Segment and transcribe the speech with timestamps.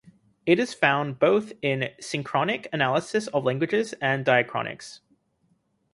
[0.47, 5.01] It is found both in synchronic analysis of languages and diachronics.